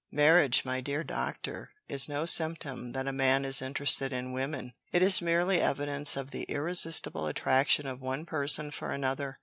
[0.11, 4.73] Marriage, my dear Doctor, is no symptom that a man is interested in women.
[4.91, 9.37] It is merely evidence of the irresistible attraction of one person for another.